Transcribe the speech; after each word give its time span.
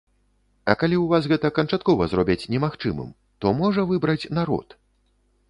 А 0.73 0.75
калі 0.83 0.95
ў 0.99 1.03
вас 1.11 1.27
гэта 1.33 1.51
канчаткова 1.57 2.07
зробяць 2.15 2.47
немагчымым, 2.55 3.13
то 3.39 3.53
можа 3.61 3.87
выбраць 3.93 4.29
народ? 4.41 4.67